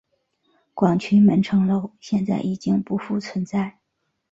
[0.73, 3.77] 广渠门城楼现在已经不复存在。